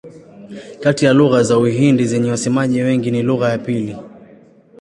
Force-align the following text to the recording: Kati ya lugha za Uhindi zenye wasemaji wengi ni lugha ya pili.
Kati 0.81 1.05
ya 1.05 1.13
lugha 1.13 1.43
za 1.43 1.57
Uhindi 1.57 2.05
zenye 2.05 2.31
wasemaji 2.31 2.81
wengi 2.81 3.11
ni 3.11 3.21
lugha 3.23 3.49
ya 3.49 3.57
pili. 3.57 3.97